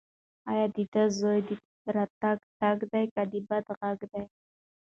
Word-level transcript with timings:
ایا 0.51 0.65
دا 0.73 0.79
د 0.93 0.95
زوی 1.17 1.39
د 1.47 1.49
راتګ 1.95 2.37
ټک 2.59 2.79
دی 2.91 3.03
که 3.13 3.21
د 3.31 3.33
باد 3.47 3.65
غږ 3.79 3.99
دی؟ 4.11 4.21